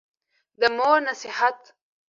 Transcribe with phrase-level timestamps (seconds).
[0.59, 1.57] د مور نصېحت